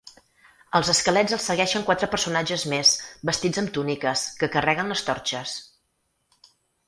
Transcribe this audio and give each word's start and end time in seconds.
Als 0.77 0.87
esquelets 0.93 1.35
els 1.35 1.43
segueixen 1.49 1.83
quatre 1.89 2.09
personatges 2.13 2.63
més, 2.71 2.93
vestits 3.31 3.63
amb 3.63 3.73
túniques, 3.77 4.23
que 4.41 4.51
carreguen 4.57 4.89
les 4.95 5.07
torxes. 5.11 5.57